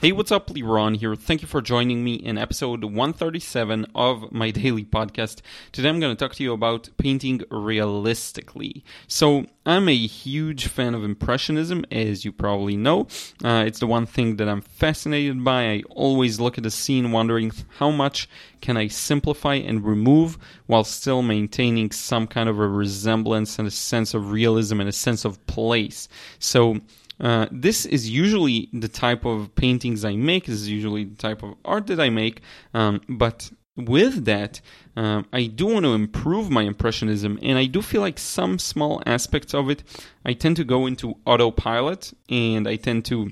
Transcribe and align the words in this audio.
Hey, 0.00 0.12
what's 0.12 0.30
up? 0.30 0.52
Ron 0.62 0.94
here. 0.94 1.16
Thank 1.16 1.42
you 1.42 1.48
for 1.48 1.60
joining 1.60 2.04
me 2.04 2.14
in 2.14 2.38
episode 2.38 2.84
137 2.84 3.84
of 3.96 4.30
my 4.30 4.52
daily 4.52 4.84
podcast. 4.84 5.40
Today 5.72 5.88
I'm 5.88 5.98
going 5.98 6.16
to 6.16 6.24
talk 6.24 6.36
to 6.36 6.42
you 6.44 6.52
about 6.52 6.88
painting 6.98 7.42
realistically. 7.50 8.84
So, 9.08 9.46
I'm 9.66 9.88
a 9.88 10.06
huge 10.06 10.68
fan 10.68 10.94
of 10.94 11.02
Impressionism, 11.02 11.84
as 11.90 12.24
you 12.24 12.30
probably 12.30 12.76
know. 12.76 13.08
Uh, 13.42 13.64
it's 13.66 13.80
the 13.80 13.88
one 13.88 14.06
thing 14.06 14.36
that 14.36 14.48
I'm 14.48 14.60
fascinated 14.60 15.42
by. 15.42 15.64
I 15.68 15.82
always 15.90 16.38
look 16.38 16.58
at 16.58 16.66
a 16.66 16.70
scene 16.70 17.10
wondering 17.10 17.50
how 17.78 17.90
much 17.90 18.28
can 18.60 18.76
I 18.76 18.86
simplify 18.86 19.56
and 19.56 19.84
remove 19.84 20.38
while 20.66 20.84
still 20.84 21.22
maintaining 21.22 21.90
some 21.90 22.28
kind 22.28 22.48
of 22.48 22.60
a 22.60 22.68
resemblance 22.68 23.58
and 23.58 23.66
a 23.66 23.72
sense 23.72 24.14
of 24.14 24.30
realism 24.30 24.78
and 24.78 24.88
a 24.88 24.92
sense 24.92 25.24
of 25.24 25.44
place. 25.48 26.08
So, 26.38 26.82
uh, 27.20 27.46
this 27.50 27.86
is 27.86 28.08
usually 28.08 28.68
the 28.72 28.88
type 28.88 29.24
of 29.24 29.54
paintings 29.54 30.04
I 30.04 30.16
make. 30.16 30.46
This 30.46 30.60
is 30.60 30.68
usually 30.68 31.04
the 31.04 31.16
type 31.16 31.42
of 31.42 31.54
art 31.64 31.86
that 31.88 32.00
I 32.00 32.10
make. 32.10 32.40
Um, 32.74 33.00
but 33.08 33.50
with 33.76 34.24
that, 34.24 34.60
um, 34.96 35.26
I 35.32 35.46
do 35.46 35.66
want 35.66 35.84
to 35.84 35.94
improve 35.94 36.50
my 36.50 36.62
impressionism, 36.62 37.38
and 37.42 37.56
I 37.56 37.66
do 37.66 37.80
feel 37.80 38.00
like 38.00 38.18
some 38.18 38.58
small 38.58 39.02
aspects 39.06 39.54
of 39.54 39.70
it, 39.70 39.84
I 40.24 40.32
tend 40.32 40.56
to 40.56 40.64
go 40.64 40.86
into 40.86 41.16
autopilot, 41.24 42.12
and 42.28 42.66
I 42.66 42.76
tend 42.76 43.04
to 43.06 43.30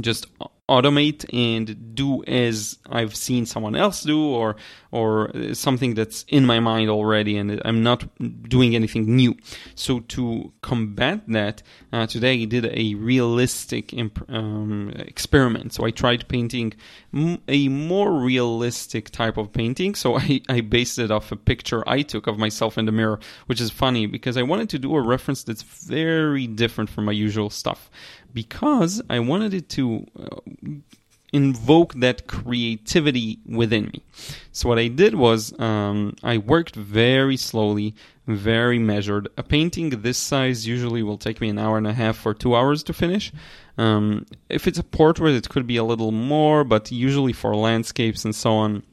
just 0.00 0.26
automate 0.68 1.26
and 1.34 1.94
do 1.94 2.24
as 2.24 2.78
I've 2.88 3.14
seen 3.14 3.44
someone 3.44 3.76
else 3.76 4.02
do 4.02 4.18
or 4.24 4.56
or 4.90 5.30
something 5.52 5.94
that's 5.94 6.24
in 6.28 6.46
my 6.46 6.60
mind 6.60 6.88
already 6.88 7.36
and 7.36 7.60
I'm 7.64 7.82
not 7.82 8.04
doing 8.48 8.74
anything 8.74 9.14
new. 9.16 9.36
So 9.74 10.00
to 10.00 10.52
combat 10.62 11.22
that, 11.28 11.62
uh, 11.92 12.06
today 12.06 12.40
I 12.42 12.44
did 12.44 12.66
a 12.66 12.94
realistic 12.94 13.92
imp- 13.92 14.24
um, 14.30 14.92
experiment. 14.96 15.74
So 15.74 15.84
I 15.84 15.90
tried 15.90 16.28
painting 16.28 16.74
m- 17.12 17.42
a 17.48 17.68
more 17.68 18.12
realistic 18.12 19.10
type 19.10 19.36
of 19.36 19.52
painting. 19.52 19.94
So 19.96 20.16
I, 20.16 20.40
I 20.48 20.60
based 20.60 20.98
it 20.98 21.10
off 21.10 21.32
a 21.32 21.36
picture 21.36 21.82
I 21.86 22.02
took 22.02 22.26
of 22.26 22.38
myself 22.38 22.78
in 22.78 22.86
the 22.86 22.92
mirror, 22.92 23.18
which 23.46 23.60
is 23.60 23.70
funny 23.70 24.06
because 24.06 24.36
I 24.36 24.42
wanted 24.42 24.70
to 24.70 24.78
do 24.78 24.96
a 24.96 25.02
reference 25.02 25.42
that's 25.42 25.62
very 25.62 26.46
different 26.46 26.88
from 26.88 27.04
my 27.04 27.12
usual 27.12 27.50
stuff 27.50 27.90
because 28.34 29.00
I 29.08 29.20
wanted 29.20 29.54
it 29.54 29.68
to 29.70 30.06
uh, 30.18 30.70
invoke 31.32 31.94
that 31.94 32.26
creativity 32.28 33.38
within 33.44 33.86
me. 33.86 34.02
So 34.52 34.68
what 34.68 34.78
I 34.78 34.88
did 34.88 35.14
was 35.14 35.58
um, 35.58 36.14
I 36.22 36.38
worked 36.38 36.76
very 36.76 37.36
slowly, 37.36 37.94
very 38.26 38.78
measured. 38.78 39.28
A 39.36 39.42
painting 39.42 39.90
this 39.90 40.18
size 40.18 40.66
usually 40.66 41.02
will 41.02 41.18
take 41.18 41.40
me 41.40 41.48
an 41.48 41.58
hour 41.58 41.76
and 41.76 41.88
a 41.88 41.92
half 41.92 42.24
or 42.24 42.34
two 42.34 42.54
hours 42.54 42.84
to 42.84 42.92
finish. 42.92 43.32
Um, 43.78 44.26
if 44.48 44.68
it's 44.68 44.78
a 44.78 44.84
portrait, 44.84 45.34
it 45.34 45.48
could 45.48 45.66
be 45.66 45.76
a 45.76 45.84
little 45.84 46.12
more, 46.12 46.62
but 46.62 46.92
usually 46.92 47.32
for 47.32 47.56
landscapes 47.56 48.24
and 48.24 48.34
so 48.34 48.52
on, 48.52 48.84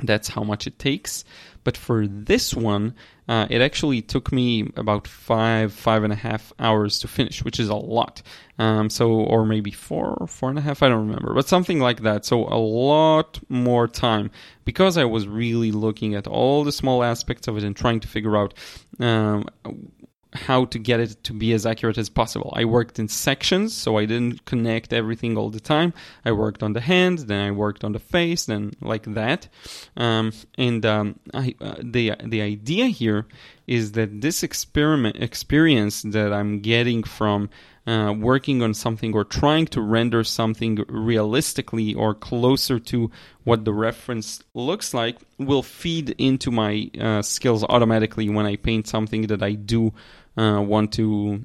that's 0.00 0.28
how 0.28 0.42
much 0.42 0.66
it 0.66 0.78
takes. 0.78 1.24
But 1.64 1.76
for 1.76 2.06
this 2.06 2.54
one, 2.54 2.94
uh, 3.28 3.48
it 3.50 3.60
actually 3.60 4.00
took 4.00 4.30
me 4.30 4.70
about 4.76 5.08
five, 5.08 5.72
five 5.72 6.04
and 6.04 6.12
a 6.12 6.16
half 6.16 6.52
hours 6.60 7.00
to 7.00 7.08
finish, 7.08 7.42
which 7.44 7.58
is 7.58 7.68
a 7.68 7.74
lot. 7.74 8.22
Um, 8.58 8.88
so, 8.88 9.10
or 9.10 9.44
maybe 9.44 9.72
four, 9.72 10.26
four 10.28 10.48
and 10.48 10.58
a 10.58 10.62
half, 10.62 10.82
I 10.82 10.88
don't 10.88 11.08
remember, 11.08 11.34
but 11.34 11.48
something 11.48 11.80
like 11.80 12.02
that. 12.02 12.24
So, 12.24 12.44
a 12.44 12.54
lot 12.54 13.40
more 13.48 13.88
time 13.88 14.30
because 14.64 14.96
I 14.96 15.04
was 15.04 15.26
really 15.26 15.72
looking 15.72 16.14
at 16.14 16.28
all 16.28 16.62
the 16.62 16.70
small 16.70 17.02
aspects 17.02 17.48
of 17.48 17.56
it 17.56 17.64
and 17.64 17.74
trying 17.74 17.98
to 18.00 18.08
figure 18.08 18.36
out 18.36 18.54
um, 19.00 19.48
how 20.36 20.66
to 20.66 20.78
get 20.78 21.00
it 21.00 21.22
to 21.24 21.32
be 21.32 21.52
as 21.52 21.66
accurate 21.66 21.98
as 21.98 22.08
possible. 22.08 22.52
I 22.56 22.64
worked 22.64 22.98
in 22.98 23.08
sections, 23.08 23.74
so 23.74 23.98
I 23.98 24.04
didn't 24.04 24.44
connect 24.44 24.92
everything 24.92 25.36
all 25.36 25.50
the 25.50 25.60
time. 25.60 25.92
I 26.24 26.32
worked 26.32 26.62
on 26.62 26.72
the 26.72 26.80
hand, 26.80 27.20
then 27.20 27.40
I 27.48 27.50
worked 27.50 27.84
on 27.84 27.92
the 27.92 27.98
face, 27.98 28.46
then 28.46 28.72
like 28.80 29.04
that. 29.14 29.48
Um, 29.96 30.32
and 30.56 30.84
um, 30.86 31.18
I, 31.34 31.54
uh, 31.60 31.76
the 31.82 32.14
the 32.24 32.42
idea 32.42 32.86
here 32.86 33.26
is 33.66 33.92
that 33.92 34.20
this 34.20 34.42
experiment 34.42 35.16
experience 35.16 36.02
that 36.02 36.32
I'm 36.32 36.60
getting 36.60 37.02
from 37.02 37.50
uh, 37.86 38.12
working 38.16 38.62
on 38.62 38.74
something 38.74 39.14
or 39.14 39.24
trying 39.24 39.66
to 39.66 39.80
render 39.80 40.24
something 40.24 40.84
realistically 40.88 41.94
or 41.94 42.14
closer 42.14 42.78
to 42.80 43.10
what 43.44 43.64
the 43.64 43.72
reference 43.72 44.42
looks 44.54 44.92
like 44.92 45.18
will 45.38 45.62
feed 45.62 46.10
into 46.18 46.50
my 46.50 46.90
uh, 47.00 47.22
skills 47.22 47.62
automatically 47.64 48.28
when 48.28 48.46
I 48.46 48.56
paint 48.56 48.88
something 48.88 49.28
that 49.28 49.42
I 49.42 49.52
do 49.52 49.92
uh, 50.36 50.60
want 50.60 50.92
to 50.94 51.44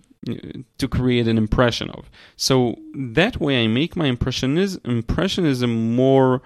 to 0.77 0.87
create 0.87 1.27
an 1.27 1.37
impression 1.37 1.89
of. 1.89 2.09
So 2.35 2.75
that 2.95 3.39
way, 3.41 3.63
I 3.63 3.67
make 3.67 3.95
my 3.95 4.05
impressionism, 4.05 4.81
impressionism 4.85 5.95
more 5.95 6.43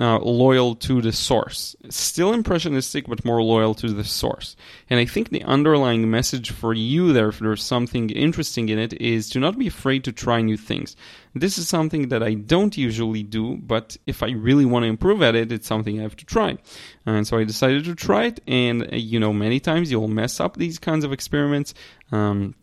uh, 0.00 0.18
loyal 0.18 0.74
to 0.74 1.02
the 1.02 1.12
source. 1.12 1.76
Still 1.90 2.32
impressionistic, 2.32 3.06
but 3.06 3.24
more 3.24 3.42
loyal 3.42 3.74
to 3.74 3.92
the 3.92 4.02
source. 4.04 4.56
And 4.88 4.98
I 4.98 5.04
think 5.04 5.28
the 5.28 5.44
underlying 5.44 6.10
message 6.10 6.50
for 6.50 6.72
you 6.72 7.12
there, 7.12 7.28
if 7.28 7.38
there's 7.38 7.62
something 7.62 8.08
interesting 8.08 8.70
in 8.70 8.78
it, 8.78 8.94
is 8.94 9.28
to 9.30 9.40
not 9.40 9.58
be 9.58 9.66
afraid 9.66 10.04
to 10.04 10.12
try 10.12 10.40
new 10.40 10.56
things. 10.56 10.96
This 11.34 11.58
is 11.58 11.68
something 11.68 12.08
that 12.08 12.22
I 12.22 12.34
don't 12.34 12.76
usually 12.76 13.22
do, 13.22 13.58
but 13.58 13.96
if 14.06 14.22
I 14.22 14.30
really 14.30 14.64
want 14.64 14.84
to 14.84 14.88
improve 14.88 15.22
at 15.22 15.34
it, 15.34 15.52
it's 15.52 15.66
something 15.66 15.98
I 15.98 16.02
have 16.02 16.16
to 16.16 16.24
try. 16.24 16.56
And 17.04 17.26
so 17.26 17.36
I 17.36 17.44
decided 17.44 17.84
to 17.84 17.94
try 17.94 18.24
it. 18.24 18.40
And, 18.48 18.82
uh, 18.82 18.96
you 18.96 19.20
know, 19.20 19.34
many 19.34 19.60
times 19.60 19.90
you'll 19.90 20.08
mess 20.08 20.40
up 20.40 20.56
these 20.56 20.78
kinds 20.78 21.04
of 21.04 21.12
experiments, 21.12 21.74
um, 22.10 22.54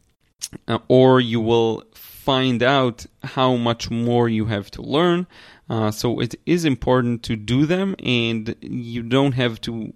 uh, 0.67 0.79
or 0.87 1.21
you 1.21 1.39
will 1.39 1.83
find 1.93 2.61
out 2.61 3.05
how 3.23 3.55
much 3.55 3.89
more 3.89 4.27
you 4.27 4.45
have 4.45 4.69
to 4.71 4.81
learn. 4.81 5.27
Uh, 5.69 5.91
so 5.91 6.19
it 6.19 6.35
is 6.45 6.63
important 6.65 7.23
to 7.23 7.35
do 7.35 7.65
them, 7.65 7.95
and 7.99 8.55
you 8.61 9.03
don't 9.03 9.33
have 9.33 9.59
to 9.61 9.93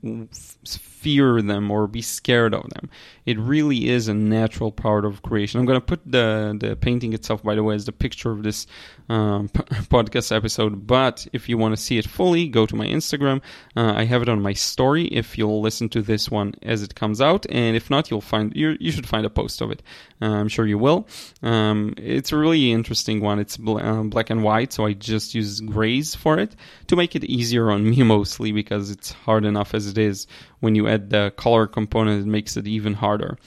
fear 1.01 1.41
them 1.41 1.71
or 1.71 1.87
be 1.87 2.01
scared 2.01 2.53
of 2.53 2.69
them. 2.69 2.89
It 3.25 3.39
really 3.39 3.89
is 3.89 4.07
a 4.07 4.13
natural 4.13 4.71
part 4.71 5.05
of 5.05 5.21
creation. 5.21 5.59
I'm 5.59 5.65
going 5.65 5.79
to 5.79 5.85
put 5.85 6.01
the 6.05 6.57
the 6.59 6.75
painting 6.75 7.13
itself, 7.13 7.41
by 7.41 7.55
the 7.55 7.63
way, 7.63 7.75
as 7.75 7.85
the 7.85 7.91
picture 7.91 8.31
of 8.31 8.43
this 8.43 8.67
um, 9.09 9.49
podcast 9.89 10.35
episode. 10.35 10.85
But 10.85 11.25
if 11.31 11.47
you 11.47 11.57
want 11.57 11.75
to 11.75 11.81
see 11.81 11.97
it 11.97 12.07
fully, 12.07 12.47
go 12.47 12.65
to 12.65 12.75
my 12.75 12.87
Instagram. 12.87 13.41
Uh, 13.75 13.93
I 13.95 14.03
have 14.03 14.21
it 14.21 14.29
on 14.29 14.41
my 14.41 14.53
story. 14.53 15.05
If 15.05 15.37
you'll 15.37 15.61
listen 15.61 15.89
to 15.89 16.01
this 16.01 16.29
one 16.29 16.53
as 16.61 16.83
it 16.83 16.95
comes 16.95 17.21
out, 17.21 17.45
and 17.49 17.75
if 17.75 17.89
not, 17.89 18.11
you'll 18.11 18.21
find 18.21 18.53
you 18.55 18.77
you 18.79 18.91
should 18.91 19.07
find 19.07 19.25
a 19.25 19.29
post 19.29 19.61
of 19.61 19.71
it. 19.71 19.81
Uh, 20.21 20.25
I'm 20.25 20.49
sure 20.49 20.67
you 20.67 20.77
will. 20.77 21.07
Um, 21.41 21.93
it's 21.97 22.31
a 22.31 22.37
really 22.37 22.71
interesting 22.71 23.21
one. 23.21 23.39
It's 23.39 23.57
bl- 23.57 23.79
uh, 23.79 24.03
black 24.03 24.29
and 24.29 24.43
white, 24.43 24.73
so 24.73 24.85
I 24.85 24.93
just 24.93 25.33
use 25.33 25.60
grays 25.65 26.15
for 26.15 26.37
it 26.39 26.55
to 26.87 26.95
make 26.95 27.15
it 27.15 27.23
easier 27.25 27.71
on 27.71 27.89
me 27.89 28.03
mostly 28.15 28.51
because 28.51 28.91
it's 28.91 29.11
hard 29.11 29.45
enough 29.45 29.73
as 29.73 29.87
it 29.87 29.97
is 29.97 30.27
when 30.59 30.75
you 30.75 30.87
add 30.87 31.09
the 31.09 31.33
color 31.37 31.67
component, 31.67 32.21
it 32.21 32.29
makes 32.29 32.55
it 32.55 32.67
even 32.67 32.93
harder. 32.93 33.37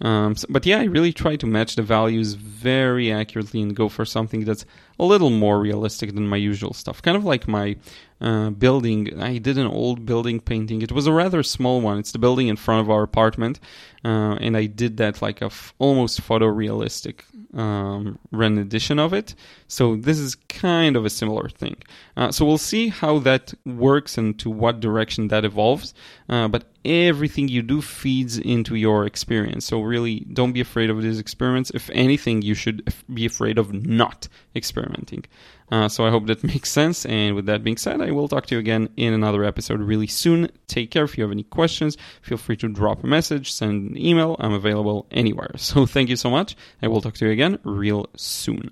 Um, 0.00 0.34
so, 0.34 0.46
but 0.50 0.66
yeah, 0.66 0.80
I 0.80 0.84
really 0.84 1.12
try 1.12 1.36
to 1.36 1.46
match 1.46 1.76
the 1.76 1.82
values 1.82 2.34
very 2.34 3.12
accurately 3.12 3.62
and 3.62 3.76
go 3.76 3.88
for 3.88 4.04
something 4.04 4.44
that's 4.44 4.66
a 4.98 5.04
little 5.04 5.30
more 5.30 5.60
realistic 5.60 6.14
than 6.14 6.26
my 6.26 6.36
usual 6.36 6.72
stuff. 6.72 7.00
Kind 7.00 7.16
of 7.16 7.24
like 7.24 7.46
my 7.46 7.76
uh, 8.24 8.50
building. 8.50 9.20
I 9.20 9.38
did 9.38 9.58
an 9.58 9.66
old 9.66 10.06
building 10.06 10.40
painting. 10.40 10.80
It 10.80 10.92
was 10.92 11.06
a 11.06 11.12
rather 11.12 11.42
small 11.42 11.80
one. 11.80 11.98
It's 11.98 12.12
the 12.12 12.18
building 12.18 12.48
in 12.48 12.56
front 12.56 12.80
of 12.80 12.90
our 12.90 13.02
apartment, 13.02 13.60
uh, 14.04 14.36
and 14.40 14.56
I 14.56 14.64
did 14.64 14.96
that 14.96 15.20
like 15.20 15.42
a 15.42 15.46
f- 15.46 15.74
almost 15.78 16.22
photorealistic 16.22 17.16
um, 17.54 18.18
rendition 18.32 18.98
of 18.98 19.12
it. 19.12 19.34
So 19.68 19.96
this 19.96 20.18
is 20.18 20.36
kind 20.48 20.96
of 20.96 21.04
a 21.04 21.10
similar 21.10 21.48
thing. 21.48 21.76
Uh, 22.16 22.32
so 22.32 22.44
we'll 22.46 22.58
see 22.58 22.88
how 22.88 23.18
that 23.20 23.52
works 23.66 24.16
and 24.16 24.38
to 24.38 24.48
what 24.50 24.80
direction 24.80 25.28
that 25.28 25.44
evolves. 25.44 25.94
Uh, 26.28 26.48
but 26.48 26.64
everything 26.84 27.48
you 27.48 27.62
do 27.62 27.80
feeds 27.80 28.38
into 28.38 28.74
your 28.74 29.06
experience. 29.06 29.64
So 29.66 29.80
really, 29.80 30.20
don't 30.20 30.52
be 30.52 30.60
afraid 30.60 30.90
of 30.90 31.02
these 31.02 31.18
experiments. 31.18 31.70
If 31.74 31.90
anything, 31.90 32.42
you 32.42 32.54
should 32.54 32.92
be 33.12 33.26
afraid 33.26 33.58
of 33.58 33.72
not 33.72 34.28
experimenting. 34.54 35.24
Uh, 35.70 35.88
so 35.88 36.04
I 36.06 36.10
hope 36.10 36.26
that 36.26 36.44
makes 36.54 36.70
sense. 36.70 37.06
And 37.06 37.34
with 37.34 37.46
that 37.46 37.64
being 37.64 37.76
said, 37.76 38.00
I 38.00 38.10
will 38.10 38.28
talk 38.28 38.46
to 38.46 38.54
you 38.54 38.58
again 38.58 38.88
in 38.96 39.12
another 39.12 39.44
episode 39.44 39.80
really 39.80 40.06
soon. 40.06 40.50
Take 40.66 40.90
care. 40.90 41.04
If 41.04 41.16
you 41.16 41.24
have 41.24 41.32
any 41.32 41.44
questions, 41.44 41.96
feel 42.22 42.38
free 42.38 42.56
to 42.58 42.68
drop 42.68 43.02
a 43.04 43.06
message, 43.06 43.52
send 43.52 43.90
an 43.90 43.98
email. 43.98 44.36
I'm 44.38 44.52
available 44.52 45.06
anywhere. 45.10 45.50
So 45.64 45.86
thank 45.86 46.08
you 46.08 46.16
so 46.16 46.30
much. 46.30 46.56
I 46.82 46.88
will 46.88 47.00
talk 47.00 47.14
to 47.14 47.26
you 47.26 47.32
again 47.32 47.58
real 47.64 48.06
soon. 48.16 48.70